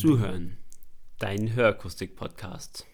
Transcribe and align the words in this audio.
Zuhören, 0.00 0.56
dein 1.18 1.54
Hörakustik-Podcast. 1.54 2.86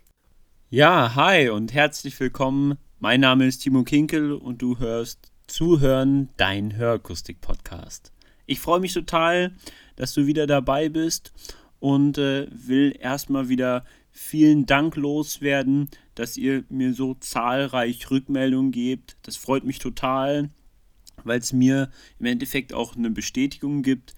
Ja, 0.71 1.15
hi 1.15 1.51
und 1.51 1.73
herzlich 1.73 2.19
willkommen. 2.19 2.79
Mein 2.99 3.21
Name 3.21 3.47
ist 3.47 3.59
Timo 3.59 3.85
Kinkel 3.85 4.33
und 4.33 4.61
du 4.61 4.81
hörst 4.81 5.31
Zuhören, 5.47 6.31
dein 6.37 6.77
Hörakustik-Podcast. 6.77 8.11
Ich 8.47 8.59
freue 8.59 8.81
mich 8.81 8.93
total, 8.93 9.55
dass 9.95 10.15
du 10.15 10.27
wieder 10.27 10.49
dabei 10.49 10.89
bist 10.89 11.33
und 11.79 12.19
äh, 12.19 12.49
will 12.51 12.97
erstmal 12.99 13.49
wieder 13.49 13.85
vielen 14.11 14.67
Dank 14.67 14.97
loswerden, 14.97 15.89
dass 16.17 16.37
ihr 16.37 16.65
mir 16.71 16.93
so 16.93 17.15
zahlreich 17.15 18.11
Rückmeldungen 18.11 18.73
gebt. 18.73 19.17
Das 19.23 19.37
freut 19.37 19.63
mich 19.63 19.79
total, 19.79 20.51
weil 21.23 21.39
es 21.39 21.53
mir 21.53 21.89
im 22.19 22.27
Endeffekt 22.27 22.75
auch 22.75 22.97
eine 22.97 23.11
Bestätigung 23.11 23.85
gibt. 23.85 24.17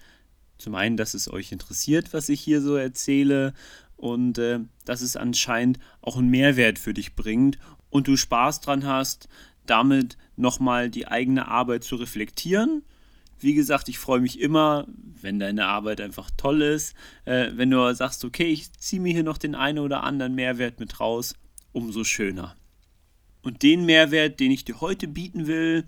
Zum 0.59 0.75
einen, 0.75 0.97
dass 0.97 1.13
es 1.13 1.31
euch 1.31 1.51
interessiert, 1.51 2.13
was 2.13 2.29
ich 2.29 2.41
hier 2.41 2.61
so 2.61 2.75
erzähle 2.75 3.53
und 3.95 4.37
äh, 4.37 4.59
dass 4.85 5.01
es 5.01 5.15
anscheinend 5.15 5.79
auch 6.01 6.17
einen 6.17 6.29
Mehrwert 6.29 6.77
für 6.77 6.93
dich 6.93 7.15
bringt 7.15 7.57
und 7.89 8.07
du 8.07 8.17
Spaß 8.17 8.61
dran 8.61 8.85
hast, 8.85 9.29
damit 9.65 10.17
nochmal 10.35 10.89
die 10.89 11.07
eigene 11.07 11.47
Arbeit 11.47 11.83
zu 11.83 11.95
reflektieren. 11.95 12.83
Wie 13.39 13.53
gesagt, 13.53 13.87
ich 13.87 13.99
freue 13.99 14.19
mich 14.19 14.41
immer, 14.41 14.85
wenn 15.21 15.39
deine 15.39 15.67
Arbeit 15.67 16.01
einfach 16.01 16.29
toll 16.35 16.61
ist. 16.61 16.93
Äh, 17.23 17.51
wenn 17.53 17.71
du 17.71 17.93
sagst, 17.95 18.25
okay, 18.25 18.47
ich 18.47 18.73
ziehe 18.73 19.01
mir 19.01 19.13
hier 19.13 19.23
noch 19.23 19.37
den 19.37 19.55
einen 19.55 19.79
oder 19.79 20.03
anderen 20.03 20.35
Mehrwert 20.35 20.79
mit 20.81 20.99
raus, 20.99 21.35
umso 21.71 22.03
schöner. 22.03 22.55
Und 23.43 23.63
den 23.63 23.85
Mehrwert, 23.85 24.41
den 24.41 24.51
ich 24.51 24.65
dir 24.65 24.81
heute 24.81 25.07
bieten 25.07 25.47
will, 25.47 25.85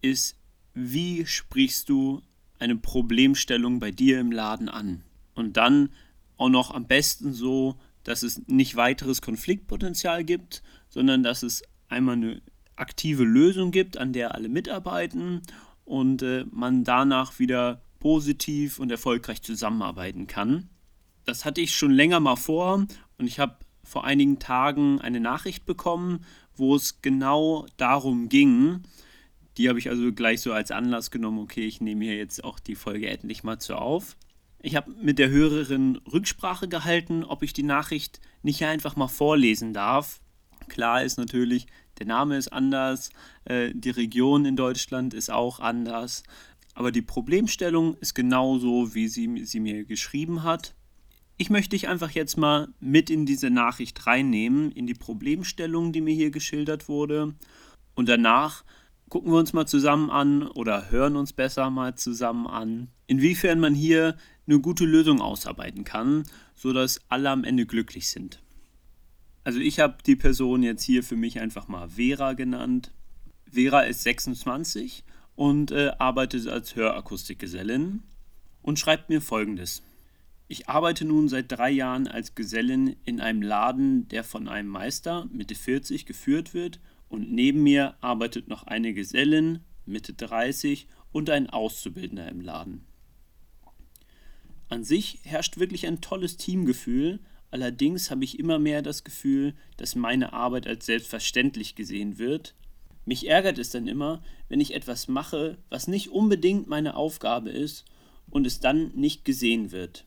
ist, 0.00 0.38
wie 0.72 1.26
sprichst 1.26 1.90
du 1.90 2.22
eine 2.64 2.76
Problemstellung 2.76 3.78
bei 3.78 3.90
dir 3.90 4.18
im 4.18 4.32
Laden 4.32 4.68
an? 4.68 5.02
Und 5.34 5.56
dann 5.56 5.90
auch 6.36 6.48
noch 6.48 6.72
am 6.72 6.86
besten 6.86 7.32
so, 7.32 7.76
dass 8.02 8.22
es 8.22 8.42
nicht 8.48 8.76
weiteres 8.76 9.22
Konfliktpotenzial 9.22 10.24
gibt, 10.24 10.62
sondern 10.88 11.22
dass 11.22 11.42
es 11.42 11.62
einmal 11.88 12.16
eine 12.16 12.42
aktive 12.76 13.24
Lösung 13.24 13.70
gibt, 13.70 13.96
an 13.96 14.12
der 14.12 14.34
alle 14.34 14.48
mitarbeiten 14.48 15.42
und 15.84 16.22
äh, 16.22 16.44
man 16.50 16.84
danach 16.84 17.38
wieder 17.38 17.82
positiv 18.00 18.78
und 18.78 18.90
erfolgreich 18.90 19.42
zusammenarbeiten 19.42 20.26
kann. 20.26 20.68
Das 21.24 21.44
hatte 21.44 21.60
ich 21.60 21.74
schon 21.74 21.92
länger 21.92 22.20
mal 22.20 22.36
vor 22.36 22.86
und 23.18 23.26
ich 23.26 23.38
habe 23.38 23.56
vor 23.82 24.04
einigen 24.04 24.38
Tagen 24.38 25.00
eine 25.00 25.20
Nachricht 25.20 25.66
bekommen, 25.66 26.24
wo 26.56 26.74
es 26.74 27.02
genau 27.02 27.66
darum 27.76 28.28
ging. 28.28 28.82
Die 29.56 29.68
habe 29.68 29.78
ich 29.78 29.88
also 29.88 30.12
gleich 30.12 30.40
so 30.40 30.52
als 30.52 30.70
Anlass 30.70 31.10
genommen, 31.10 31.38
okay, 31.38 31.66
ich 31.66 31.80
nehme 31.80 32.04
hier 32.04 32.16
jetzt 32.16 32.42
auch 32.42 32.58
die 32.58 32.74
Folge 32.74 33.08
endlich 33.08 33.44
mal 33.44 33.58
zu 33.58 33.76
auf. 33.76 34.16
Ich 34.60 34.76
habe 34.76 34.90
mit 34.92 35.18
der 35.18 35.28
Hörerin 35.28 36.00
Rücksprache 36.10 36.68
gehalten, 36.68 37.22
ob 37.22 37.42
ich 37.42 37.52
die 37.52 37.62
Nachricht 37.62 38.20
nicht 38.42 38.64
einfach 38.64 38.96
mal 38.96 39.08
vorlesen 39.08 39.74
darf. 39.74 40.20
Klar 40.68 41.04
ist 41.04 41.18
natürlich, 41.18 41.66
der 41.98 42.06
Name 42.06 42.36
ist 42.36 42.52
anders, 42.52 43.10
äh, 43.44 43.72
die 43.74 43.90
Region 43.90 44.46
in 44.46 44.56
Deutschland 44.56 45.12
ist 45.12 45.30
auch 45.30 45.60
anders, 45.60 46.22
aber 46.74 46.90
die 46.90 47.02
Problemstellung 47.02 47.94
ist 47.98 48.14
genauso, 48.14 48.94
wie 48.94 49.08
sie, 49.08 49.44
sie 49.44 49.60
mir 49.60 49.84
geschrieben 49.84 50.42
hat. 50.42 50.74
Ich 51.36 51.50
möchte 51.50 51.70
dich 51.70 51.88
einfach 51.88 52.10
jetzt 52.10 52.36
mal 52.36 52.68
mit 52.80 53.10
in 53.10 53.26
diese 53.26 53.50
Nachricht 53.50 54.06
reinnehmen, 54.06 54.72
in 54.72 54.86
die 54.86 54.94
Problemstellung, 54.94 55.92
die 55.92 56.00
mir 56.00 56.14
hier 56.14 56.30
geschildert 56.30 56.88
wurde. 56.88 57.34
Und 57.94 58.08
danach 58.08 58.64
gucken 59.08 59.32
wir 59.32 59.38
uns 59.38 59.52
mal 59.52 59.66
zusammen 59.66 60.10
an 60.10 60.46
oder 60.46 60.90
hören 60.90 61.16
uns 61.16 61.32
besser 61.32 61.70
mal 61.70 61.94
zusammen 61.94 62.46
an, 62.46 62.88
inwiefern 63.06 63.60
man 63.60 63.74
hier 63.74 64.16
eine 64.46 64.60
gute 64.60 64.84
Lösung 64.84 65.20
ausarbeiten 65.20 65.84
kann, 65.84 66.24
sodass 66.54 67.00
alle 67.08 67.30
am 67.30 67.44
Ende 67.44 67.66
glücklich 67.66 68.08
sind. 68.08 68.42
Also 69.44 69.60
ich 69.60 69.78
habe 69.78 69.98
die 70.04 70.16
Person 70.16 70.62
jetzt 70.62 70.82
hier 70.82 71.02
für 71.02 71.16
mich 71.16 71.38
einfach 71.40 71.68
mal 71.68 71.90
Vera 71.90 72.32
genannt. 72.32 72.92
Vera 73.50 73.82
ist 73.82 74.02
26 74.02 75.04
und 75.36 75.70
äh, 75.70 75.92
arbeitet 75.98 76.48
als 76.48 76.74
Hörakustikgesellin 76.74 78.02
und 78.62 78.78
schreibt 78.78 79.10
mir 79.10 79.20
folgendes. 79.20 79.82
Ich 80.48 80.68
arbeite 80.68 81.04
nun 81.04 81.28
seit 81.28 81.50
drei 81.50 81.70
Jahren 81.70 82.06
als 82.06 82.34
Gesellin 82.34 82.96
in 83.04 83.20
einem 83.20 83.42
Laden, 83.42 84.08
der 84.08 84.24
von 84.24 84.48
einem 84.48 84.68
Meister 84.68 85.26
Mitte 85.30 85.54
40 85.54 86.06
geführt 86.06 86.54
wird 86.54 86.80
und 87.14 87.30
neben 87.30 87.62
mir 87.62 87.94
arbeitet 88.00 88.48
noch 88.48 88.64
eine 88.64 88.92
Gesellin 88.92 89.60
Mitte 89.86 90.14
30 90.14 90.88
und 91.12 91.30
ein 91.30 91.48
Auszubildender 91.48 92.28
im 92.28 92.40
Laden. 92.40 92.84
An 94.68 94.82
sich 94.82 95.20
herrscht 95.22 95.58
wirklich 95.58 95.86
ein 95.86 96.00
tolles 96.00 96.36
Teamgefühl, 96.36 97.20
allerdings 97.52 98.10
habe 98.10 98.24
ich 98.24 98.40
immer 98.40 98.58
mehr 98.58 98.82
das 98.82 99.04
Gefühl, 99.04 99.54
dass 99.76 99.94
meine 99.94 100.32
Arbeit 100.32 100.66
als 100.66 100.86
selbstverständlich 100.86 101.76
gesehen 101.76 102.18
wird. 102.18 102.56
Mich 103.04 103.28
ärgert 103.28 103.58
es 103.58 103.70
dann 103.70 103.86
immer, 103.86 104.20
wenn 104.48 104.60
ich 104.60 104.74
etwas 104.74 105.06
mache, 105.06 105.58
was 105.68 105.86
nicht 105.86 106.08
unbedingt 106.08 106.66
meine 106.66 106.96
Aufgabe 106.96 107.50
ist 107.50 107.84
und 108.28 108.44
es 108.44 108.58
dann 108.58 108.90
nicht 108.96 109.24
gesehen 109.24 109.70
wird. 109.70 110.04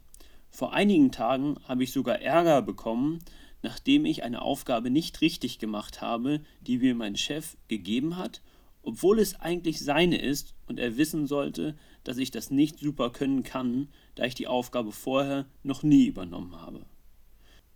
Vor 0.50 0.74
einigen 0.74 1.12
Tagen 1.13 1.56
habe 1.69 1.84
ich 1.84 1.94
sogar 1.94 2.19
Ärger 2.19 2.62
bekommen, 2.62 3.19
nachdem 3.62 4.06
ich 4.06 4.23
eine 4.23 4.41
Aufgabe 4.41 4.90
nicht 4.90 5.22
richtig 5.22 5.59
gemacht 5.59 6.01
habe, 6.01 6.41
die 6.62 6.78
mir 6.78 6.95
mein 6.95 7.16
Chef 7.16 7.57
gegeben 7.68 8.18
hat, 8.18 8.41
obwohl 8.84 9.19
es 9.19 9.40
eigentlich 9.40 9.79
seine 9.79 10.18
ist 10.18 10.56
und 10.66 10.79
er 10.79 10.97
wissen 10.97 11.28
sollte, 11.28 11.75
dass 12.03 12.18
ich 12.18 12.31
das 12.31 12.51
nicht 12.51 12.79
super 12.79 13.09
können 13.09 13.44
kann, 13.44 13.90
da 14.16 14.23
ich 14.25 14.35
die 14.35 14.47
Aufgabe 14.47 14.91
vorher 14.91 15.45
noch 15.63 15.84
nie 15.84 16.06
übernommen 16.06 16.56
habe. 16.56 16.85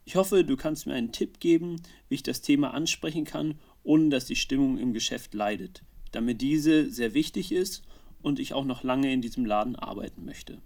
Ich 0.06 0.16
hoffe, 0.16 0.44
du 0.44 0.56
kannst 0.56 0.88
mir 0.88 0.94
einen 0.94 1.12
Tipp 1.12 1.40
geben, 1.40 1.82
wie 2.08 2.16
ich 2.16 2.24
das 2.24 2.42
Thema 2.42 2.74
ansprechen 2.74 3.26
kann, 3.26 3.60
ohne 3.84 4.10
dass 4.10 4.26
die 4.26 4.36
Stimmung 4.36 4.78
im 4.78 4.94
Geschäft 4.94 5.34
leidet, 5.34 5.84
da 6.12 6.22
mir 6.22 6.36
diese 6.36 6.90
sehr 6.90 7.14
wichtig 7.14 7.52
ist 7.52 7.84
und 8.22 8.40
ich 8.40 8.54
auch 8.54 8.66
noch 8.66 8.84
lange 8.84 9.12
in 9.12 9.22
diesem 9.22 9.46
Laden 9.46 9.76
arbeiten 9.76 10.26
möchte. 10.26 10.62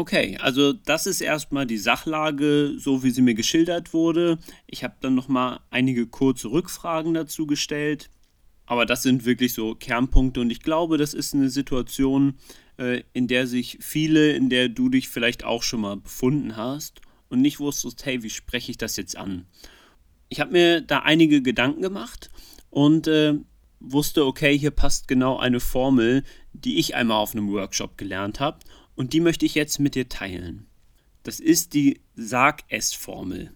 Okay, 0.00 0.38
also 0.40 0.72
das 0.72 1.06
ist 1.06 1.20
erstmal 1.20 1.66
die 1.66 1.76
Sachlage, 1.76 2.72
so 2.78 3.02
wie 3.02 3.10
sie 3.10 3.20
mir 3.20 3.34
geschildert 3.34 3.92
wurde. 3.92 4.38
Ich 4.66 4.82
habe 4.82 4.94
dann 5.02 5.14
nochmal 5.14 5.60
einige 5.68 6.06
kurze 6.06 6.50
Rückfragen 6.50 7.12
dazu 7.12 7.46
gestellt. 7.46 8.08
Aber 8.64 8.86
das 8.86 9.02
sind 9.02 9.26
wirklich 9.26 9.52
so 9.52 9.74
Kernpunkte 9.74 10.40
und 10.40 10.48
ich 10.48 10.62
glaube, 10.62 10.96
das 10.96 11.12
ist 11.12 11.34
eine 11.34 11.50
Situation, 11.50 12.38
äh, 12.78 13.02
in 13.12 13.28
der 13.28 13.46
sich 13.46 13.76
viele, 13.82 14.32
in 14.32 14.48
der 14.48 14.70
du 14.70 14.88
dich 14.88 15.10
vielleicht 15.10 15.44
auch 15.44 15.62
schon 15.62 15.82
mal 15.82 15.98
befunden 15.98 16.56
hast 16.56 17.02
und 17.28 17.42
nicht 17.42 17.60
wusstest, 17.60 18.06
hey, 18.06 18.22
wie 18.22 18.30
spreche 18.30 18.70
ich 18.70 18.78
das 18.78 18.96
jetzt 18.96 19.18
an? 19.18 19.44
Ich 20.30 20.40
habe 20.40 20.52
mir 20.52 20.80
da 20.80 21.00
einige 21.00 21.42
Gedanken 21.42 21.82
gemacht 21.82 22.30
und 22.70 23.06
äh, 23.06 23.34
wusste, 23.80 24.24
okay, 24.24 24.58
hier 24.58 24.70
passt 24.70 25.08
genau 25.08 25.36
eine 25.38 25.60
Formel, 25.60 26.24
die 26.54 26.78
ich 26.78 26.94
einmal 26.94 27.18
auf 27.18 27.34
einem 27.34 27.52
Workshop 27.52 27.98
gelernt 27.98 28.40
habe 28.40 28.60
und 29.00 29.14
die 29.14 29.20
möchte 29.20 29.46
ich 29.46 29.54
jetzt 29.54 29.78
mit 29.78 29.94
dir 29.94 30.10
teilen. 30.10 30.66
Das 31.22 31.40
ist 31.40 31.72
die 31.72 32.02
Sag-Es-Formel. 32.16 33.50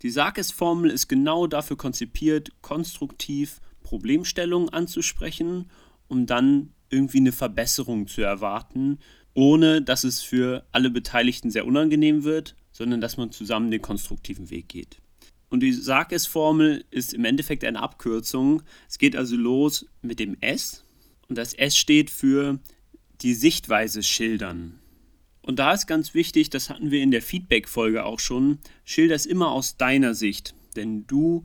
Die 0.00 0.08
Sag-Es-Formel 0.08 0.90
ist 0.90 1.08
genau 1.08 1.46
dafür 1.46 1.76
konzipiert, 1.76 2.52
konstruktiv 2.62 3.60
Problemstellungen 3.82 4.70
anzusprechen, 4.70 5.70
um 6.06 6.24
dann 6.24 6.72
irgendwie 6.88 7.18
eine 7.18 7.32
Verbesserung 7.32 8.06
zu 8.06 8.22
erwarten, 8.22 8.98
ohne 9.34 9.82
dass 9.82 10.04
es 10.04 10.22
für 10.22 10.66
alle 10.72 10.88
Beteiligten 10.88 11.50
sehr 11.50 11.66
unangenehm 11.66 12.24
wird, 12.24 12.56
sondern 12.72 13.02
dass 13.02 13.18
man 13.18 13.30
zusammen 13.30 13.70
den 13.70 13.82
konstruktiven 13.82 14.48
Weg 14.48 14.70
geht. 14.70 15.02
Und 15.50 15.60
die 15.60 15.74
Sag-Es-Formel 15.74 16.86
ist 16.90 17.12
im 17.12 17.26
Endeffekt 17.26 17.62
eine 17.64 17.82
Abkürzung. 17.82 18.62
Es 18.88 18.96
geht 18.96 19.16
also 19.16 19.36
los 19.36 19.84
mit 20.00 20.18
dem 20.18 20.38
S 20.40 20.82
und 21.28 21.36
das 21.36 21.52
S 21.52 21.76
steht 21.76 22.08
für 22.08 22.58
die 23.20 23.34
Sichtweise 23.34 24.02
schildern. 24.02 24.78
Und 25.42 25.58
da 25.58 25.72
ist 25.72 25.86
ganz 25.86 26.14
wichtig, 26.14 26.50
das 26.50 26.68
hatten 26.68 26.90
wir 26.90 27.02
in 27.02 27.10
der 27.10 27.22
Feedback-Folge 27.22 28.04
auch 28.04 28.20
schon, 28.20 28.58
schilder 28.84 29.14
es 29.14 29.26
immer 29.26 29.50
aus 29.50 29.76
deiner 29.76 30.14
Sicht, 30.14 30.54
denn 30.76 31.06
du 31.06 31.44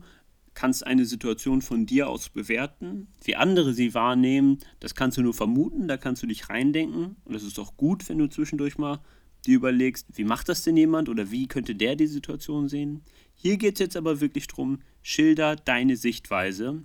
kannst 0.54 0.86
eine 0.86 1.04
Situation 1.04 1.62
von 1.62 1.86
dir 1.86 2.08
aus 2.08 2.28
bewerten. 2.28 3.08
Wie 3.22 3.36
andere 3.36 3.74
sie 3.74 3.94
wahrnehmen, 3.94 4.58
das 4.80 4.94
kannst 4.94 5.18
du 5.18 5.22
nur 5.22 5.34
vermuten, 5.34 5.88
da 5.88 5.96
kannst 5.96 6.22
du 6.22 6.26
dich 6.26 6.48
reindenken. 6.48 7.16
Und 7.24 7.34
das 7.34 7.42
ist 7.42 7.58
auch 7.58 7.76
gut, 7.76 8.08
wenn 8.08 8.18
du 8.18 8.28
zwischendurch 8.28 8.78
mal 8.78 9.00
dir 9.46 9.56
überlegst, 9.56 10.06
wie 10.14 10.24
macht 10.24 10.48
das 10.48 10.62
denn 10.62 10.76
jemand 10.76 11.08
oder 11.08 11.30
wie 11.30 11.48
könnte 11.48 11.74
der 11.74 11.96
die 11.96 12.06
Situation 12.06 12.68
sehen. 12.68 13.02
Hier 13.34 13.56
geht 13.56 13.74
es 13.74 13.80
jetzt 13.80 13.96
aber 13.96 14.20
wirklich 14.20 14.46
darum, 14.46 14.80
schilder 15.02 15.56
deine 15.56 15.96
Sichtweise. 15.96 16.82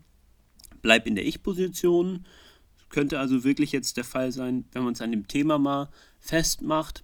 Bleib 0.82 1.08
in 1.08 1.16
der 1.16 1.26
Ich-Position. 1.26 2.26
Könnte 2.90 3.20
also 3.20 3.44
wirklich 3.44 3.72
jetzt 3.72 3.98
der 3.98 4.04
Fall 4.04 4.32
sein, 4.32 4.66
wenn 4.72 4.84
man 4.84 4.94
es 4.94 5.02
an 5.02 5.12
dem 5.12 5.28
Thema 5.28 5.58
mal 5.58 5.90
festmacht. 6.20 7.04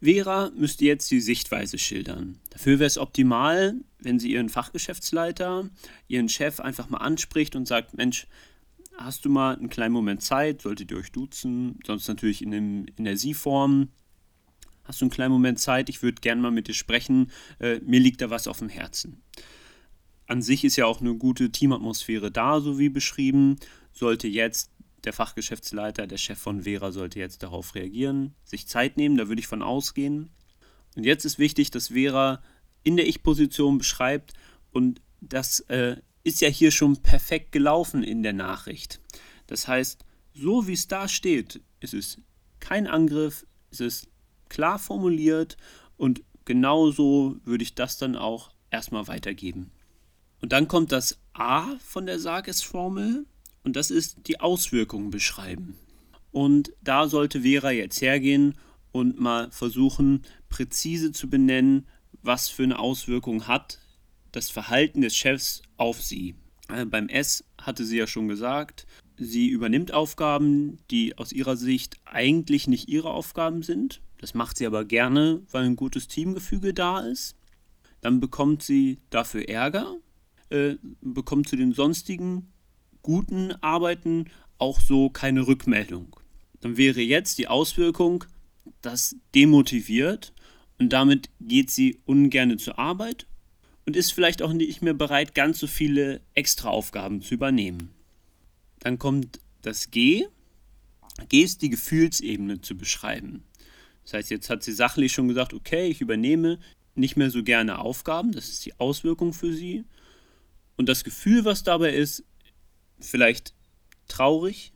Vera 0.00 0.50
müsste 0.54 0.84
jetzt 0.84 1.10
die 1.10 1.20
Sichtweise 1.20 1.78
schildern. 1.78 2.38
Dafür 2.50 2.78
wäre 2.78 2.86
es 2.86 2.98
optimal, 2.98 3.76
wenn 3.98 4.18
sie 4.18 4.32
ihren 4.32 4.48
Fachgeschäftsleiter, 4.48 5.70
ihren 6.08 6.28
Chef 6.28 6.60
einfach 6.60 6.90
mal 6.90 6.98
anspricht 6.98 7.56
und 7.56 7.66
sagt, 7.66 7.96
Mensch, 7.96 8.26
hast 8.96 9.24
du 9.24 9.30
mal 9.30 9.56
einen 9.56 9.68
kleinen 9.68 9.94
Moment 9.94 10.22
Zeit, 10.22 10.62
solltet 10.62 10.90
ihr 10.90 10.98
euch 10.98 11.12
duzen, 11.12 11.78
sonst 11.86 12.08
natürlich 12.08 12.42
in, 12.42 12.50
dem, 12.50 12.86
in 12.96 13.04
der 13.04 13.16
Sie-Form. 13.16 13.88
hast 14.84 15.00
du 15.00 15.06
einen 15.06 15.10
kleinen 15.10 15.32
Moment 15.32 15.58
Zeit, 15.58 15.88
ich 15.88 16.02
würde 16.02 16.20
gerne 16.20 16.40
mal 16.40 16.50
mit 16.50 16.68
dir 16.68 16.74
sprechen, 16.74 17.30
äh, 17.58 17.80
mir 17.80 18.00
liegt 18.00 18.20
da 18.20 18.30
was 18.30 18.46
auf 18.46 18.58
dem 18.58 18.68
Herzen. 18.68 19.22
An 20.26 20.42
sich 20.42 20.64
ist 20.64 20.76
ja 20.76 20.86
auch 20.86 21.00
eine 21.00 21.14
gute 21.14 21.50
Teamatmosphäre 21.50 22.30
da, 22.30 22.60
so 22.60 22.78
wie 22.78 22.88
beschrieben. 22.88 23.56
Sollte 23.92 24.26
jetzt 24.28 24.70
der 25.06 25.12
Fachgeschäftsleiter, 25.12 26.06
der 26.06 26.18
Chef 26.18 26.38
von 26.38 26.62
Vera, 26.62 26.90
sollte 26.92 27.18
jetzt 27.20 27.42
darauf 27.42 27.74
reagieren, 27.74 28.34
sich 28.44 28.66
Zeit 28.66 28.96
nehmen, 28.96 29.16
da 29.16 29.28
würde 29.28 29.40
ich 29.40 29.46
von 29.46 29.62
ausgehen. 29.62 30.30
Und 30.96 31.04
jetzt 31.04 31.24
ist 31.24 31.38
wichtig, 31.38 31.70
dass 31.70 31.88
Vera 31.88 32.42
in 32.82 32.96
der 32.96 33.06
Ich-Position 33.06 33.78
beschreibt 33.78 34.32
und 34.72 35.00
das 35.20 35.60
äh, 35.68 35.96
ist 36.24 36.40
ja 36.40 36.48
hier 36.48 36.72
schon 36.72 36.96
perfekt 36.96 37.52
gelaufen 37.52 38.02
in 38.02 38.22
der 38.22 38.32
Nachricht. 38.32 39.00
Das 39.46 39.68
heißt, 39.68 40.04
so 40.34 40.66
wie 40.66 40.72
es 40.72 40.88
da 40.88 41.08
steht, 41.08 41.60
ist 41.80 41.94
es 41.94 42.20
kein 42.58 42.88
Angriff, 42.88 43.46
es 43.70 43.80
ist 43.80 44.08
klar 44.48 44.78
formuliert 44.78 45.56
und 45.96 46.22
genauso 46.44 47.36
würde 47.44 47.62
ich 47.62 47.74
das 47.74 47.96
dann 47.96 48.16
auch 48.16 48.50
erstmal 48.70 49.06
weitergeben. 49.06 49.70
Und 50.40 50.52
dann 50.52 50.66
kommt 50.68 50.90
das 50.90 51.18
A 51.32 51.76
von 51.78 52.06
der 52.06 52.18
Sagesformel 52.18 53.24
und 53.66 53.74
das 53.74 53.90
ist 53.90 54.28
die 54.28 54.38
Auswirkungen 54.38 55.10
beschreiben. 55.10 55.76
Und 56.30 56.72
da 56.82 57.08
sollte 57.08 57.42
Vera 57.42 57.72
jetzt 57.72 58.00
hergehen 58.00 58.54
und 58.92 59.18
mal 59.18 59.50
versuchen, 59.50 60.22
präzise 60.48 61.10
zu 61.10 61.28
benennen, 61.28 61.86
was 62.22 62.48
für 62.48 62.62
eine 62.62 62.78
Auswirkung 62.78 63.48
hat 63.48 63.80
das 64.30 64.50
Verhalten 64.50 65.00
des 65.00 65.16
Chefs 65.16 65.62
auf 65.78 66.00
sie. 66.00 66.36
Äh, 66.68 66.84
beim 66.84 67.08
S 67.08 67.44
hatte 67.60 67.84
sie 67.84 67.96
ja 67.96 68.06
schon 68.06 68.28
gesagt, 68.28 68.86
sie 69.16 69.48
übernimmt 69.48 69.92
Aufgaben, 69.92 70.78
die 70.90 71.18
aus 71.18 71.32
ihrer 71.32 71.56
Sicht 71.56 71.96
eigentlich 72.04 72.68
nicht 72.68 72.88
ihre 72.88 73.10
Aufgaben 73.10 73.62
sind. 73.62 74.00
Das 74.18 74.34
macht 74.34 74.58
sie 74.58 74.66
aber 74.66 74.84
gerne, 74.84 75.42
weil 75.50 75.64
ein 75.64 75.74
gutes 75.74 76.06
Teamgefüge 76.06 76.72
da 76.72 77.00
ist. 77.00 77.34
Dann 78.00 78.20
bekommt 78.20 78.62
sie 78.62 78.98
dafür 79.10 79.48
Ärger, 79.48 79.96
äh, 80.50 80.76
bekommt 81.00 81.48
zu 81.48 81.56
den 81.56 81.72
sonstigen 81.72 82.52
guten 83.06 83.52
Arbeiten 83.62 84.24
auch 84.58 84.80
so 84.80 85.10
keine 85.10 85.46
Rückmeldung. 85.46 86.16
Dann 86.60 86.76
wäre 86.76 87.00
jetzt 87.00 87.38
die 87.38 87.46
Auswirkung, 87.46 88.24
das 88.82 89.14
demotiviert 89.32 90.32
und 90.80 90.92
damit 90.92 91.30
geht 91.40 91.70
sie 91.70 92.00
ungern 92.04 92.58
zur 92.58 92.80
Arbeit 92.80 93.28
und 93.86 93.94
ist 93.94 94.12
vielleicht 94.12 94.42
auch 94.42 94.52
nicht 94.52 94.82
mehr 94.82 94.92
bereit, 94.92 95.36
ganz 95.36 95.60
so 95.60 95.68
viele 95.68 96.20
Extraaufgaben 96.34 97.22
zu 97.22 97.34
übernehmen. 97.34 97.90
Dann 98.80 98.98
kommt 98.98 99.38
das 99.62 99.92
G. 99.92 100.26
G 101.28 101.42
ist 101.42 101.62
die 101.62 101.70
Gefühlsebene 101.70 102.60
zu 102.60 102.76
beschreiben. 102.76 103.44
Das 104.02 104.14
heißt, 104.14 104.30
jetzt 104.30 104.50
hat 104.50 104.64
sie 104.64 104.72
sachlich 104.72 105.12
schon 105.12 105.28
gesagt, 105.28 105.54
okay, 105.54 105.86
ich 105.86 106.00
übernehme 106.00 106.58
nicht 106.96 107.16
mehr 107.16 107.30
so 107.30 107.44
gerne 107.44 107.78
Aufgaben, 107.78 108.32
das 108.32 108.48
ist 108.48 108.66
die 108.66 108.74
Auswirkung 108.80 109.32
für 109.32 109.52
sie. 109.52 109.84
Und 110.76 110.88
das 110.88 111.04
Gefühl, 111.04 111.44
was 111.44 111.62
dabei 111.62 111.94
ist, 111.94 112.24
vielleicht 113.00 113.54
traurig. 114.08 114.72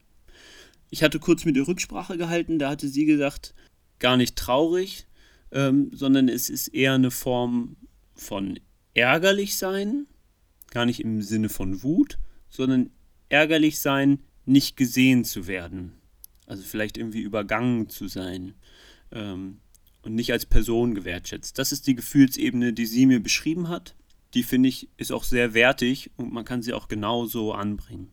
Ich 0.90 1.02
hatte 1.02 1.19
kurz 1.19 1.44
mit 1.44 1.56
ihr 1.56 1.69
Rücksprache 1.69 2.17
gehalten, 2.19 2.58
da 2.58 2.70
hatte 2.70 2.88
sie 2.88 3.06
gesagt, 3.06 3.55
gar 3.99 4.17
nicht 4.17 4.37
traurig, 4.37 5.06
ähm, 5.52 5.90
sondern 5.94 6.28
es 6.28 6.50
ist 6.50 6.69
eher 6.69 6.94
eine 6.94 7.11
Form 7.11 7.76
von 8.14 8.58
ärgerlich 8.94 9.56
sein, 9.56 10.06
gar 10.70 10.87
nicht 10.87 11.00
im 11.00 11.22
Sinne 11.22 11.49
von 11.49 11.82
Wut, 11.82 12.19
sondern 12.49 12.90
ärgerlich 13.28 13.78
sein, 13.78 14.20
nicht 14.44 14.76
gesehen 14.76 15.25
zu 15.25 15.46
werden. 15.46 15.93
Also 16.46 16.64
vielleicht 16.64 16.99
irgendwie 16.99 17.20
übergangen 17.20 17.88
zu 17.88 18.08
sein 18.08 18.55
ähm, 19.12 19.58
und 20.02 20.14
nicht 20.14 20.32
als 20.32 20.46
Person 20.46 20.94
gewertschätzt. 20.94 21.58
Das 21.58 21.70
ist 21.70 21.87
die 21.87 21.94
Gefühlsebene, 21.94 22.73
die 22.73 22.87
sie 22.87 23.06
mir 23.06 23.23
beschrieben 23.23 23.69
hat. 23.69 23.94
Die 24.35 24.43
finde 24.43 24.69
ich 24.69 24.88
ist 24.97 25.12
auch 25.12 25.25
sehr 25.25 25.55
wertig 25.55 26.11
und 26.17 26.32
man 26.32 26.44
kann 26.44 26.62
sie 26.62 26.73
auch 26.73 26.88
genauso 26.88 27.53
anbringen. 27.53 28.12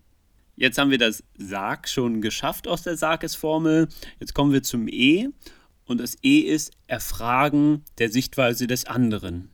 Jetzt 0.56 0.80
haben 0.80 0.90
wir 0.90 0.98
das 0.98 1.24
Sarg 1.38 1.88
schon 1.88 2.22
geschafft 2.22 2.68
aus 2.68 2.82
der 2.82 2.98
Sarges-Formel. 2.98 3.88
Jetzt 4.20 4.34
kommen 4.34 4.52
wir 4.52 4.64
zum 4.64 4.88
E. 4.88 5.30
Und 5.86 6.00
das 6.00 6.18
E 6.24 6.40
ist 6.40 6.72
Erfragen 6.88 7.84
der 8.00 8.10
Sichtweise 8.10 8.66
des 8.66 8.86
anderen. 8.86 9.50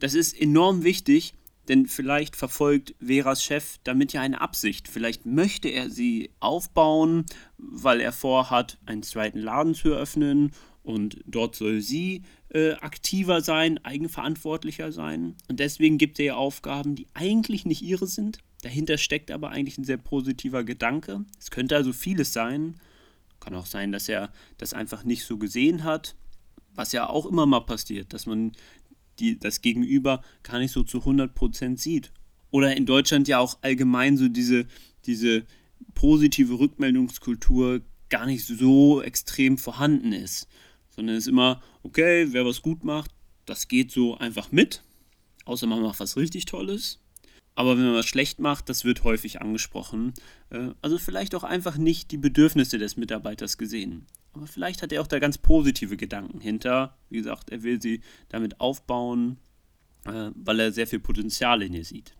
Das 0.00 0.14
ist 0.14 0.38
enorm 0.38 0.82
wichtig, 0.82 1.34
denn 1.68 1.86
vielleicht 1.86 2.34
verfolgt 2.34 2.94
Veras 2.98 3.44
Chef 3.44 3.78
damit 3.84 4.12
ja 4.12 4.22
eine 4.22 4.40
Absicht. 4.40 4.88
Vielleicht 4.88 5.24
möchte 5.24 5.68
er 5.68 5.88
sie 5.88 6.30
aufbauen, 6.40 7.26
weil 7.56 8.00
er 8.00 8.12
vorhat, 8.12 8.78
einen 8.86 9.04
zweiten 9.04 9.38
Laden 9.38 9.74
zu 9.74 9.90
eröffnen 9.90 10.52
und 10.82 11.20
dort 11.26 11.54
soll 11.54 11.80
sie 11.80 12.22
äh, 12.52 12.72
aktiver 12.74 13.40
sein, 13.40 13.78
eigenverantwortlicher 13.84 14.92
sein. 14.92 15.36
Und 15.48 15.60
deswegen 15.60 15.98
gibt 15.98 16.18
er 16.18 16.24
ihr 16.24 16.36
Aufgaben, 16.36 16.96
die 16.96 17.06
eigentlich 17.14 17.64
nicht 17.64 17.82
ihre 17.82 18.06
sind. 18.06 18.38
Dahinter 18.62 18.98
steckt 18.98 19.30
aber 19.30 19.50
eigentlich 19.50 19.78
ein 19.78 19.84
sehr 19.84 19.96
positiver 19.96 20.64
Gedanke. 20.64 21.24
Es 21.38 21.50
könnte 21.50 21.76
also 21.76 21.92
vieles 21.92 22.32
sein. 22.32 22.74
Kann 23.38 23.54
auch 23.54 23.66
sein, 23.66 23.92
dass 23.92 24.08
er 24.08 24.32
das 24.58 24.74
einfach 24.74 25.04
nicht 25.04 25.24
so 25.24 25.38
gesehen 25.38 25.84
hat. 25.84 26.16
Was 26.74 26.92
ja 26.92 27.08
auch 27.08 27.26
immer 27.26 27.46
mal 27.46 27.60
passiert, 27.60 28.12
dass 28.12 28.26
man 28.26 28.52
die, 29.18 29.38
das 29.38 29.60
Gegenüber 29.60 30.22
gar 30.42 30.58
nicht 30.58 30.72
so 30.72 30.82
zu 30.82 30.98
100% 30.98 31.78
sieht. 31.78 32.12
Oder 32.50 32.76
in 32.76 32.84
Deutschland 32.84 33.28
ja 33.28 33.38
auch 33.38 33.58
allgemein 33.62 34.16
so 34.16 34.28
diese, 34.28 34.66
diese 35.06 35.44
positive 35.94 36.58
Rückmeldungskultur 36.58 37.82
gar 38.08 38.26
nicht 38.26 38.44
so 38.44 39.00
extrem 39.02 39.56
vorhanden 39.56 40.12
ist 40.12 40.48
sondern 40.90 41.16
es 41.16 41.24
ist 41.24 41.28
immer, 41.28 41.62
okay, 41.82 42.28
wer 42.30 42.44
was 42.44 42.62
gut 42.62 42.84
macht, 42.84 43.10
das 43.46 43.68
geht 43.68 43.90
so 43.90 44.16
einfach 44.18 44.52
mit, 44.52 44.82
außer 45.44 45.66
man 45.66 45.82
macht 45.82 46.00
was 46.00 46.16
richtig 46.16 46.44
Tolles. 46.44 46.98
Aber 47.54 47.76
wenn 47.76 47.84
man 47.84 47.94
was 47.94 48.06
schlecht 48.06 48.38
macht, 48.38 48.68
das 48.68 48.84
wird 48.84 49.04
häufig 49.04 49.40
angesprochen. 49.40 50.14
Äh, 50.50 50.70
also 50.82 50.98
vielleicht 50.98 51.34
auch 51.34 51.44
einfach 51.44 51.76
nicht 51.76 52.10
die 52.10 52.16
Bedürfnisse 52.16 52.78
des 52.78 52.96
Mitarbeiters 52.96 53.58
gesehen. 53.58 54.06
Aber 54.32 54.46
vielleicht 54.46 54.82
hat 54.82 54.92
er 54.92 55.02
auch 55.02 55.06
da 55.06 55.18
ganz 55.18 55.38
positive 55.38 55.96
Gedanken 55.96 56.40
hinter. 56.40 56.96
Wie 57.08 57.18
gesagt, 57.18 57.50
er 57.50 57.62
will 57.62 57.82
sie 57.82 58.00
damit 58.28 58.60
aufbauen, 58.60 59.38
äh, 60.04 60.30
weil 60.34 60.60
er 60.60 60.72
sehr 60.72 60.86
viel 60.86 61.00
Potenzial 61.00 61.62
in 61.62 61.74
ihr 61.74 61.84
sieht. 61.84 62.14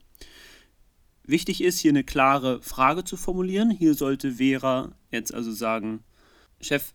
Wichtig 1.22 1.62
ist, 1.62 1.78
hier 1.78 1.92
eine 1.92 2.04
klare 2.04 2.60
Frage 2.60 3.04
zu 3.04 3.16
formulieren. 3.16 3.70
Hier 3.70 3.94
sollte 3.94 4.32
Vera 4.32 4.96
jetzt 5.12 5.32
also 5.32 5.52
sagen, 5.52 6.02
Chef, 6.60 6.92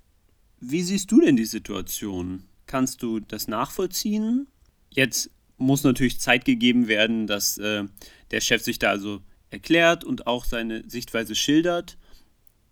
wie 0.71 0.81
siehst 0.81 1.11
du 1.11 1.21
denn 1.21 1.35
die 1.35 1.45
Situation? 1.45 2.43
Kannst 2.65 3.01
du 3.01 3.19
das 3.19 3.47
nachvollziehen? 3.47 4.47
Jetzt 4.89 5.29
muss 5.57 5.83
natürlich 5.83 6.19
Zeit 6.19 6.45
gegeben 6.45 6.87
werden, 6.87 7.27
dass 7.27 7.57
äh, 7.57 7.85
der 8.31 8.41
Chef 8.41 8.63
sich 8.63 8.79
da 8.79 8.89
also 8.89 9.21
erklärt 9.49 10.03
und 10.03 10.27
auch 10.27 10.45
seine 10.45 10.87
Sichtweise 10.89 11.35
schildert. 11.35 11.97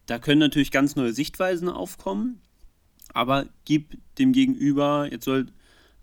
Da 0.05 0.19
können 0.19 0.39
natürlich 0.39 0.71
ganz 0.71 0.95
neue 0.95 1.13
Sichtweisen 1.13 1.69
aufkommen, 1.69 2.41
aber 3.13 3.47
gib 3.65 3.97
dem 4.17 4.33
Gegenüber, 4.33 5.07
jetzt 5.09 5.25
soll, 5.25 5.47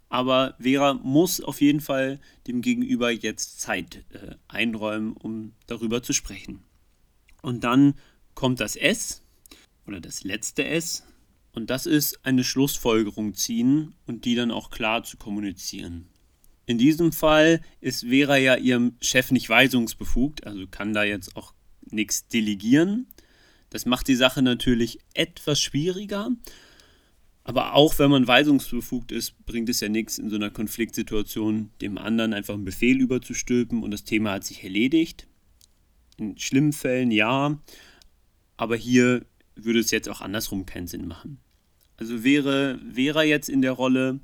aber 0.08 0.54
Vera 0.58 0.94
muss 0.94 1.40
auf 1.40 1.60
jeden 1.60 1.80
Fall 1.80 2.18
dem 2.46 2.62
Gegenüber 2.62 3.10
jetzt 3.10 3.60
Zeit 3.60 4.04
äh, 4.10 4.36
einräumen, 4.48 5.12
um 5.12 5.52
darüber 5.66 6.02
zu 6.02 6.12
sprechen. 6.12 6.62
Und 7.42 7.64
dann 7.64 7.94
kommt 8.34 8.60
das 8.60 8.76
S 8.76 9.22
oder 9.86 10.00
das 10.00 10.24
letzte 10.24 10.64
S, 10.64 11.04
und 11.52 11.70
das 11.70 11.86
ist 11.86 12.24
eine 12.24 12.44
Schlussfolgerung 12.44 13.34
ziehen 13.34 13.94
und 14.06 14.24
die 14.24 14.34
dann 14.34 14.50
auch 14.50 14.70
klar 14.70 15.02
zu 15.02 15.16
kommunizieren. 15.16 16.06
In 16.66 16.78
diesem 16.78 17.12
Fall 17.12 17.60
ist 17.80 18.06
Vera 18.06 18.36
ja 18.36 18.56
ihrem 18.56 18.94
Chef 19.00 19.32
nicht 19.32 19.48
weisungsbefugt, 19.48 20.46
also 20.46 20.66
kann 20.70 20.94
da 20.94 21.02
jetzt 21.02 21.36
auch 21.36 21.52
nichts 21.90 22.28
delegieren. 22.28 23.08
Das 23.70 23.86
macht 23.86 24.06
die 24.08 24.14
Sache 24.14 24.42
natürlich 24.42 25.00
etwas 25.14 25.60
schwieriger. 25.60 26.30
Aber 27.42 27.74
auch 27.74 27.98
wenn 27.98 28.10
man 28.10 28.26
weisungsbefugt 28.26 29.10
ist, 29.10 29.44
bringt 29.46 29.68
es 29.68 29.80
ja 29.80 29.88
nichts 29.88 30.18
in 30.18 30.30
so 30.30 30.36
einer 30.36 30.50
Konfliktsituation, 30.50 31.70
dem 31.80 31.98
anderen 31.98 32.34
einfach 32.34 32.54
einen 32.54 32.64
Befehl 32.64 33.00
überzustülpen 33.00 33.82
und 33.82 33.90
das 33.90 34.04
Thema 34.04 34.32
hat 34.32 34.44
sich 34.44 34.62
erledigt. 34.62 35.26
In 36.18 36.38
schlimmen 36.38 36.72
Fällen 36.72 37.10
ja, 37.10 37.58
aber 38.56 38.76
hier 38.76 39.24
würde 39.54 39.80
es 39.80 39.90
jetzt 39.90 40.08
auch 40.08 40.20
andersrum 40.20 40.66
keinen 40.66 40.86
Sinn 40.86 41.06
machen. 41.06 41.40
Also 41.96 42.24
wäre 42.24 42.78
Vera 42.92 43.22
jetzt 43.22 43.48
in 43.48 43.62
der 43.62 43.72
Rolle, 43.72 44.20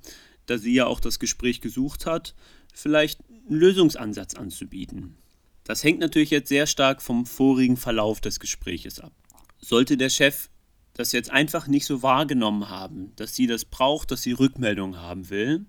da 0.47 0.59
sie 0.59 0.73
ja 0.73 0.87
auch 0.87 1.00
das 1.00 1.18
Gespräch 1.18 1.61
gesucht 1.61 2.06
hat, 2.06 2.35
vielleicht 2.73 3.21
einen 3.28 3.59
Lösungsansatz 3.59 4.35
anzubieten. 4.35 5.16
Das 5.64 5.83
hängt 5.85 5.99
natürlich 5.99 6.30
jetzt 6.30 6.49
sehr 6.49 6.66
stark 6.66 7.02
vom 7.02 7.26
vorigen 7.26 7.76
Verlauf 7.76 8.21
des 8.21 8.40
Gespräches 8.40 9.00
ab. 9.00 9.12
Sollte 9.59 9.97
der 9.97 10.11
Chef 10.11 10.49
das 10.95 11.12
jetzt 11.12 11.30
einfach 11.30 11.66
nicht 11.66 11.85
so 11.85 12.02
wahrgenommen 12.02 12.71
haben, 12.71 13.12
dass 13.16 13.35
sie 13.35 13.47
das 13.47 13.66
braucht, 13.66 14.11
dass 14.11 14.23
sie 14.23 14.33
Rückmeldung 14.33 14.97
haben 14.97 15.28
will, 15.28 15.66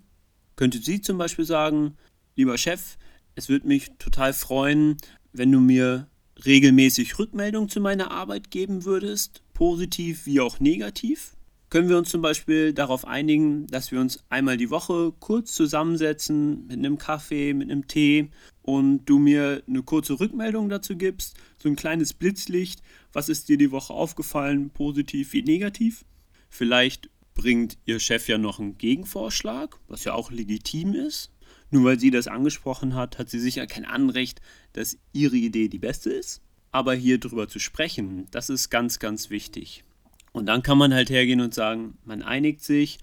könnte 0.55 0.79
sie 0.79 1.01
zum 1.01 1.17
Beispiel 1.17 1.45
sagen, 1.45 1.97
lieber 2.35 2.57
Chef, 2.57 2.97
es 3.35 3.49
würde 3.49 3.67
mich 3.67 3.91
total 3.99 4.33
freuen, 4.33 4.97
wenn 5.33 5.51
du 5.51 5.59
mir 5.59 6.07
regelmäßig 6.45 7.19
Rückmeldung 7.19 7.67
zu 7.67 7.81
meiner 7.81 8.11
Arbeit 8.11 8.51
geben 8.51 8.85
würdest, 8.85 9.41
positiv 9.57 10.27
wie 10.27 10.39
auch 10.39 10.59
negativ. 10.59 11.35
können 11.71 11.89
wir 11.89 11.97
uns 11.97 12.09
zum 12.09 12.21
Beispiel 12.21 12.73
darauf 12.73 13.05
einigen, 13.05 13.65
dass 13.67 13.91
wir 13.91 13.99
uns 13.99 14.23
einmal 14.29 14.55
die 14.55 14.69
Woche 14.69 15.11
kurz 15.19 15.51
zusammensetzen 15.51 16.67
mit 16.67 16.77
einem 16.77 16.99
Kaffee, 16.99 17.55
mit 17.55 17.71
einem 17.71 17.87
Tee 17.87 18.29
und 18.61 19.05
du 19.05 19.17
mir 19.17 19.63
eine 19.67 19.81
kurze 19.81 20.19
Rückmeldung 20.19 20.69
dazu 20.69 20.95
gibst, 20.95 21.35
so 21.57 21.67
ein 21.69 21.75
kleines 21.75 22.13
Blitzlicht, 22.13 22.83
was 23.11 23.29
ist 23.29 23.49
dir 23.49 23.57
die 23.57 23.71
Woche 23.71 23.93
aufgefallen, 23.93 24.69
positiv 24.69 25.33
wie 25.33 25.41
negativ. 25.41 26.05
Vielleicht 26.49 27.09
bringt 27.33 27.79
ihr 27.85 27.99
Chef 27.99 28.27
ja 28.27 28.37
noch 28.37 28.59
einen 28.59 28.77
Gegenvorschlag, 28.77 29.75
was 29.87 30.03
ja 30.03 30.13
auch 30.13 30.29
legitim 30.29 30.93
ist. 30.93 31.31
Nur 31.71 31.83
weil 31.83 31.99
sie 31.99 32.11
das 32.11 32.27
angesprochen 32.27 32.93
hat, 32.93 33.17
hat 33.17 33.31
sie 33.31 33.39
sicher 33.39 33.65
kein 33.65 33.85
Anrecht, 33.85 34.39
dass 34.73 34.99
ihre 35.13 35.35
Idee 35.35 35.67
die 35.67 35.79
beste 35.79 36.11
ist. 36.11 36.41
Aber 36.71 36.93
hier 36.93 37.19
drüber 37.19 37.47
zu 37.47 37.59
sprechen, 37.59 38.27
das 38.31 38.49
ist 38.49 38.69
ganz, 38.69 38.99
ganz 38.99 39.29
wichtig. 39.29 39.83
Und 40.31 40.45
dann 40.45 40.61
kann 40.61 40.77
man 40.77 40.93
halt 40.93 41.09
hergehen 41.09 41.41
und 41.41 41.53
sagen, 41.53 41.97
man 42.03 42.21
einigt 42.21 42.63
sich. 42.63 42.99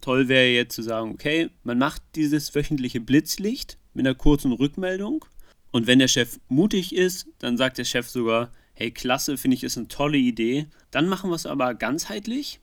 Toll 0.00 0.28
wäre 0.28 0.48
jetzt 0.48 0.74
zu 0.74 0.82
sagen, 0.82 1.10
okay, 1.12 1.50
man 1.64 1.78
macht 1.78 2.02
dieses 2.14 2.54
wöchentliche 2.54 3.00
Blitzlicht 3.00 3.78
mit 3.94 4.06
einer 4.06 4.14
kurzen 4.14 4.52
Rückmeldung. 4.52 5.24
Und 5.72 5.86
wenn 5.86 5.98
der 5.98 6.08
Chef 6.08 6.38
mutig 6.48 6.94
ist, 6.94 7.26
dann 7.38 7.56
sagt 7.56 7.78
der 7.78 7.84
Chef 7.84 8.08
sogar, 8.08 8.52
hey, 8.74 8.90
klasse, 8.90 9.36
finde 9.36 9.56
ich, 9.56 9.64
ist 9.64 9.78
eine 9.78 9.88
tolle 9.88 10.18
Idee. 10.18 10.66
Dann 10.90 11.08
machen 11.08 11.30
wir 11.30 11.34
es 11.34 11.46
aber 11.46 11.74
ganzheitlich. 11.74 12.60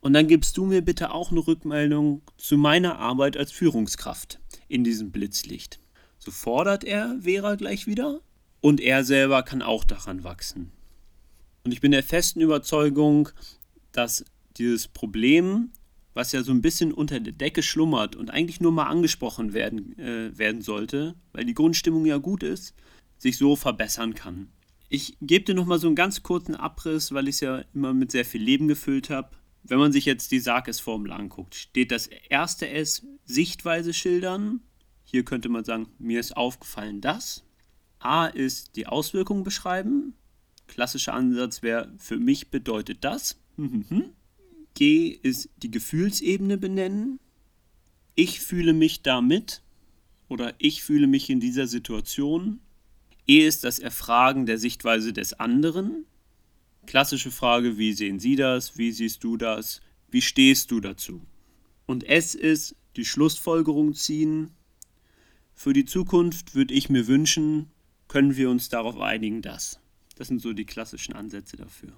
Und 0.00 0.12
dann 0.12 0.28
gibst 0.28 0.56
du 0.56 0.64
mir 0.66 0.82
bitte 0.82 1.12
auch 1.12 1.30
eine 1.30 1.46
Rückmeldung 1.46 2.22
zu 2.36 2.56
meiner 2.56 2.98
Arbeit 2.98 3.36
als 3.36 3.52
Führungskraft 3.52 4.40
in 4.68 4.84
diesem 4.84 5.10
Blitzlicht. 5.10 5.80
So 6.18 6.30
fordert 6.30 6.84
er 6.84 7.18
Vera 7.22 7.56
gleich 7.56 7.86
wieder 7.86 8.20
und 8.66 8.80
er 8.80 9.04
selber 9.04 9.44
kann 9.44 9.62
auch 9.62 9.84
daran 9.84 10.24
wachsen. 10.24 10.72
Und 11.62 11.70
ich 11.70 11.80
bin 11.80 11.92
der 11.92 12.02
festen 12.02 12.40
Überzeugung, 12.40 13.28
dass 13.92 14.24
dieses 14.56 14.88
Problem, 14.88 15.70
was 16.14 16.32
ja 16.32 16.42
so 16.42 16.50
ein 16.50 16.62
bisschen 16.62 16.92
unter 16.92 17.20
der 17.20 17.32
Decke 17.32 17.62
schlummert 17.62 18.16
und 18.16 18.28
eigentlich 18.30 18.60
nur 18.60 18.72
mal 18.72 18.88
angesprochen 18.88 19.52
werden, 19.52 19.96
äh, 20.00 20.36
werden 20.36 20.62
sollte, 20.62 21.14
weil 21.30 21.44
die 21.44 21.54
Grundstimmung 21.54 22.06
ja 22.06 22.16
gut 22.16 22.42
ist, 22.42 22.74
sich 23.18 23.38
so 23.38 23.54
verbessern 23.54 24.16
kann. 24.16 24.48
Ich 24.88 25.16
gebe 25.20 25.44
dir 25.44 25.54
nochmal 25.54 25.78
so 25.78 25.86
einen 25.86 25.94
ganz 25.94 26.24
kurzen 26.24 26.56
Abriss, 26.56 27.12
weil 27.12 27.28
ich 27.28 27.36
es 27.36 27.40
ja 27.42 27.62
immer 27.72 27.94
mit 27.94 28.10
sehr 28.10 28.24
viel 28.24 28.42
Leben 28.42 28.66
gefüllt 28.66 29.10
habe. 29.10 29.30
Wenn 29.62 29.78
man 29.78 29.92
sich 29.92 30.06
jetzt 30.06 30.32
die 30.32 30.40
Sarkes-Formel 30.40 31.12
anguckt, 31.12 31.54
steht 31.54 31.92
das 31.92 32.08
erste 32.08 32.68
S 32.68 33.06
Sichtweise 33.24 33.94
schildern. 33.94 34.58
Hier 35.04 35.24
könnte 35.24 35.48
man 35.50 35.62
sagen, 35.62 35.86
mir 36.00 36.18
ist 36.18 36.36
aufgefallen 36.36 37.00
das. 37.00 37.44
A 37.98 38.26
ist 38.26 38.76
die 38.76 38.86
Auswirkungen 38.86 39.44
beschreiben 39.44 40.14
klassischer 40.66 41.14
Ansatz 41.14 41.62
wäre, 41.62 41.92
für 41.98 42.18
mich 42.18 42.50
bedeutet 42.50 42.98
das. 43.02 43.38
G 44.74 45.08
ist 45.08 45.48
die 45.56 45.70
Gefühlsebene 45.70 46.58
benennen. 46.58 47.18
Ich 48.14 48.40
fühle 48.40 48.72
mich 48.72 49.02
damit 49.02 49.62
oder 50.28 50.54
ich 50.58 50.82
fühle 50.82 51.06
mich 51.06 51.30
in 51.30 51.40
dieser 51.40 51.66
Situation. 51.66 52.60
E 53.26 53.46
ist 53.46 53.64
das 53.64 53.78
Erfragen 53.78 54.46
der 54.46 54.58
Sichtweise 54.58 55.12
des 55.12 55.34
anderen. 55.34 56.04
Klassische 56.86 57.30
Frage, 57.30 57.78
wie 57.78 57.92
sehen 57.92 58.20
Sie 58.20 58.36
das? 58.36 58.78
Wie 58.78 58.92
siehst 58.92 59.24
du 59.24 59.36
das? 59.36 59.80
Wie 60.10 60.22
stehst 60.22 60.70
du 60.70 60.80
dazu? 60.80 61.22
Und 61.86 62.04
S 62.04 62.34
ist 62.34 62.76
die 62.96 63.04
Schlussfolgerung 63.04 63.94
ziehen. 63.94 64.50
Für 65.54 65.72
die 65.72 65.84
Zukunft 65.84 66.54
würde 66.54 66.74
ich 66.74 66.90
mir 66.90 67.06
wünschen, 67.06 67.70
können 68.08 68.36
wir 68.36 68.50
uns 68.50 68.68
darauf 68.68 68.98
einigen, 68.98 69.42
dass. 69.42 69.80
Das 70.16 70.28
sind 70.28 70.40
so 70.40 70.52
die 70.52 70.64
klassischen 70.64 71.14
Ansätze 71.14 71.56
dafür. 71.56 71.92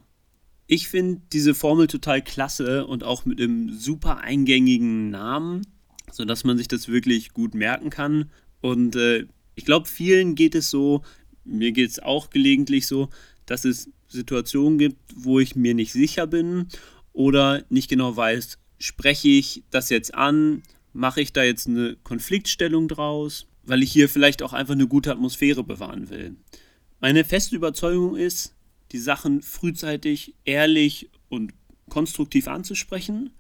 Ich 0.67 0.89
finde 0.89 1.23
diese 1.33 1.55
Formel 1.55 1.87
total 1.87 2.23
klasse 2.23 2.87
und 2.87 3.03
auch 3.05 3.25
mit 3.25 3.41
einem 3.41 3.73
super 3.73 4.19
eingängigen 4.19 5.09
Namen, 5.11 5.67
sodass 6.13 6.45
man 6.45 6.59
sich 6.59 6.69
das 6.69 6.89
wirklich 6.89 7.33
gut 7.33 7.55
merken 7.55 7.91
kann. 7.91 8.31
Und 8.61 8.97
äh, 8.97 9.27
ich 9.55 9.65
glaube, 9.65 9.89
vielen 9.89 10.35
geht 10.35 10.55
es 10.55 10.69
so, 10.69 11.03
mir 11.45 11.73
geht 11.73 11.91
es 11.91 12.01
auch 12.01 12.31
gelegentlich 12.31 12.87
so, 12.87 13.09
dass 13.47 13.65
es 13.65 13.91
Situationen 14.09 14.79
gibt, 14.79 14.99
wo 15.15 15.41
ich 15.41 15.57
mir 15.57 15.75
nicht 15.75 15.93
sicher 15.93 16.27
bin 16.27 16.69
oder 17.13 17.65
nicht 17.71 17.89
genau 17.89 18.17
weiß, 18.17 18.59
spreche 18.79 19.29
ich 19.29 19.65
das 19.71 19.91
jetzt 19.91 20.15
an, 20.15 20.63
mache 20.93 21.21
ich 21.21 21.33
da 21.33 21.43
jetzt 21.43 21.67
eine 21.67 21.97
Konfliktstellung 22.03 22.89
draus, 22.89 23.47
weil 23.69 23.83
ich 23.83 23.93
hier 23.93 24.09
vielleicht 24.09 24.43
auch 24.43 24.53
einfach 24.53 24.75
eine 24.75 24.89
gute 24.89 25.13
Atmosphäre 25.13 25.63
bewahren 25.63 26.11
will. 26.11 26.37
Meine 27.01 27.25
feste 27.25 27.55
Überzeugung 27.55 28.17
ist, 28.17 28.55
die 28.93 28.99
Sachen 28.99 29.43
frühzeitig 29.43 30.35
ehrlich 30.45 31.11
und 31.29 31.53
konstruktiv 31.89 32.49
anzusprechen. 32.49 33.31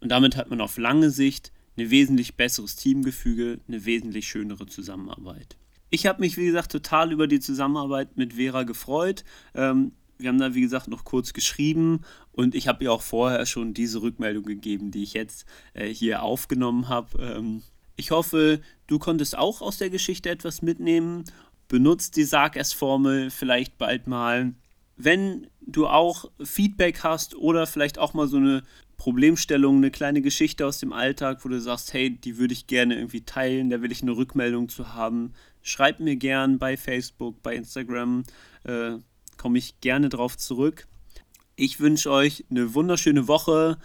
Und 0.00 0.10
damit 0.10 0.36
hat 0.36 0.50
man 0.50 0.60
auf 0.60 0.78
lange 0.78 1.10
Sicht 1.10 1.52
ein 1.76 1.90
wesentlich 1.90 2.36
besseres 2.36 2.76
Teamgefüge, 2.76 3.60
eine 3.66 3.84
wesentlich 3.84 4.28
schönere 4.28 4.66
Zusammenarbeit. 4.66 5.56
Ich 5.90 6.06
habe 6.06 6.20
mich, 6.20 6.36
wie 6.36 6.46
gesagt, 6.46 6.72
total 6.72 7.12
über 7.12 7.26
die 7.26 7.40
Zusammenarbeit 7.40 8.16
mit 8.16 8.34
Vera 8.34 8.62
gefreut. 8.62 9.24
Ähm, 9.54 9.92
wir 10.18 10.28
haben 10.28 10.38
da, 10.38 10.54
wie 10.54 10.60
gesagt, 10.60 10.88
noch 10.88 11.04
kurz 11.04 11.32
geschrieben 11.32 12.02
und 12.32 12.54
ich 12.54 12.68
habe 12.68 12.84
ihr 12.84 12.92
auch 12.92 13.02
vorher 13.02 13.46
schon 13.46 13.74
diese 13.74 14.02
Rückmeldung 14.02 14.44
gegeben, 14.44 14.90
die 14.92 15.02
ich 15.02 15.14
jetzt 15.14 15.44
äh, 15.72 15.88
hier 15.88 16.22
aufgenommen 16.22 16.88
habe. 16.88 17.18
Ähm, 17.20 17.62
ich 17.96 18.10
hoffe, 18.10 18.60
du 18.86 18.98
konntest 18.98 19.36
auch 19.36 19.62
aus 19.62 19.78
der 19.78 19.90
Geschichte 19.90 20.30
etwas 20.30 20.62
mitnehmen 20.62 21.24
benutzt 21.68 22.16
die 22.16 22.24
Sag-Es-Formel 22.24 23.30
vielleicht 23.30 23.78
bald 23.78 24.06
mal. 24.06 24.54
Wenn 24.96 25.48
du 25.60 25.86
auch 25.86 26.30
Feedback 26.42 27.02
hast 27.02 27.34
oder 27.34 27.66
vielleicht 27.66 27.98
auch 27.98 28.14
mal 28.14 28.28
so 28.28 28.36
eine 28.36 28.62
Problemstellung, 28.96 29.78
eine 29.78 29.90
kleine 29.90 30.22
Geschichte 30.22 30.66
aus 30.66 30.78
dem 30.78 30.92
Alltag, 30.92 31.44
wo 31.44 31.48
du 31.48 31.60
sagst, 31.60 31.92
hey, 31.92 32.10
die 32.10 32.38
würde 32.38 32.52
ich 32.52 32.66
gerne 32.66 32.94
irgendwie 32.96 33.22
teilen, 33.22 33.70
da 33.70 33.82
will 33.82 33.90
ich 33.90 34.02
eine 34.02 34.16
Rückmeldung 34.16 34.68
zu 34.68 34.94
haben, 34.94 35.32
schreib 35.62 35.98
mir 36.00 36.16
gern 36.16 36.58
bei 36.58 36.76
Facebook, 36.76 37.42
bei 37.42 37.56
Instagram, 37.56 38.22
äh, 38.64 38.92
komme 39.36 39.58
ich 39.58 39.80
gerne 39.80 40.08
drauf 40.10 40.36
zurück. 40.36 40.86
Ich 41.56 41.80
wünsche 41.80 42.10
euch 42.10 42.44
eine 42.50 42.74
wunderschöne 42.74 43.26
Woche. 43.26 43.78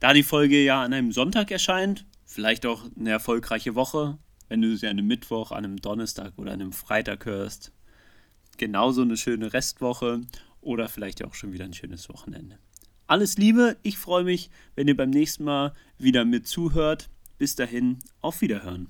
Da 0.00 0.12
die 0.12 0.22
Folge 0.22 0.62
ja 0.62 0.82
an 0.82 0.92
einem 0.92 1.12
Sonntag 1.12 1.50
erscheint, 1.50 2.04
vielleicht 2.36 2.66
auch 2.66 2.84
eine 2.96 3.10
erfolgreiche 3.10 3.74
Woche 3.74 4.18
wenn 4.48 4.62
du 4.62 4.76
sie 4.76 4.86
an 4.86 4.98
einem 4.98 5.06
Mittwoch, 5.06 5.50
an 5.50 5.64
einem 5.64 5.80
Donnerstag 5.80 6.32
oder 6.36 6.52
an 6.52 6.60
einem 6.60 6.72
Freitag 6.72 7.26
hörst. 7.26 7.72
Genauso 8.58 9.02
eine 9.02 9.16
schöne 9.16 9.52
Restwoche 9.52 10.22
oder 10.60 10.88
vielleicht 10.88 11.24
auch 11.24 11.34
schon 11.34 11.52
wieder 11.52 11.64
ein 11.64 11.74
schönes 11.74 12.08
Wochenende. 12.08 12.58
Alles 13.06 13.36
Liebe, 13.36 13.76
ich 13.82 13.98
freue 13.98 14.24
mich, 14.24 14.50
wenn 14.74 14.88
ihr 14.88 14.96
beim 14.96 15.10
nächsten 15.10 15.44
Mal 15.44 15.72
wieder 15.98 16.24
mit 16.24 16.46
zuhört. 16.46 17.08
Bis 17.38 17.54
dahin, 17.54 17.98
auf 18.20 18.40
Wiederhören. 18.40 18.88